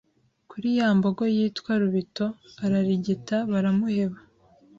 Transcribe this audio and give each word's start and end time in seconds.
kuri 0.49 0.67
ya 0.77 0.89
mbogo 0.97 1.23
yitwaga 1.35 1.79
Rubito, 1.81 2.25
ararigita 2.63 3.37
baramuheba 3.51 4.17